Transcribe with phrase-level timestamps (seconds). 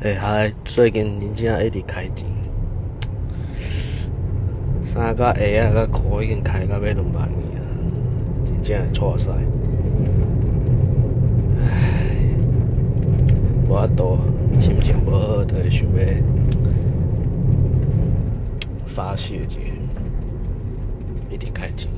[0.00, 2.26] 哎、嗨，最近真正一直开钱，
[4.84, 7.62] 衫甲鞋啊甲裤已经开到要两万二啊，
[8.44, 9.30] 真正错晒。
[11.60, 12.16] 唉，
[13.68, 14.18] 无法度，
[14.60, 15.98] 心情无好，就会想要
[18.88, 19.58] 发泄一下，
[21.30, 21.88] 一直开钱。